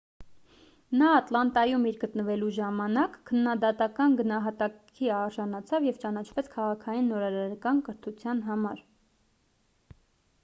նա 0.99 1.09
ատլանտայում 1.15 1.83
իր 1.89 1.97
գտնվելու 2.03 2.47
ժամանակ 2.55 3.17
քննադատական 3.31 4.15
գնահատանքի 4.21 5.11
արժանացավ 5.17 5.85
և 5.91 5.99
ճանաչվեց 6.05 6.49
քաղաքային 6.55 7.07
նորարարական 7.11 7.83
կրթության 7.91 8.41
համար 8.49 8.81